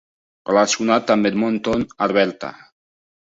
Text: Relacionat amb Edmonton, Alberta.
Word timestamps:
Relacionat 0.49 1.13
amb 1.15 1.29
Edmonton, 1.31 1.85
Alberta. 2.09 2.53